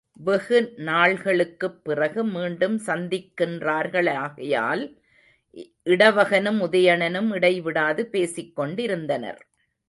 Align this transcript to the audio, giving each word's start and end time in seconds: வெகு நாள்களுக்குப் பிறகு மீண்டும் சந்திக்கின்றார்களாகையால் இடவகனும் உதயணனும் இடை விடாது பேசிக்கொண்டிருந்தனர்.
வெகு 0.19 0.73
நாள்களுக்குப் 0.77 1.83
பிறகு 1.83 2.23
மீண்டும் 2.25 2.77
சந்திக்கின்றார்களாகையால் 2.85 4.83
இடவகனும் 5.85 6.59
உதயணனும் 6.61 7.33
இடை 7.33 7.61
விடாது 7.61 8.09
பேசிக்கொண்டிருந்தனர். 8.11 9.41